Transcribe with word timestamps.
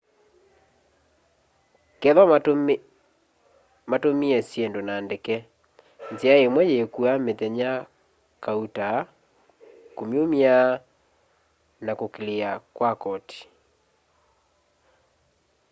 kethwa 1.99 2.23
matumie 3.91 4.37
syindu 4.49 4.79
na 4.87 4.95
ndeke 5.05 5.35
nzia 6.13 6.35
imwe 6.45 6.63
yíkua 6.71 7.11
mithenya 7.25 7.69
kauta 8.43 8.89
kúmyumya 9.95 10.55
na 11.85 11.91
kuclear 11.99 12.55
kwa 12.75 12.91
koti 13.03 13.41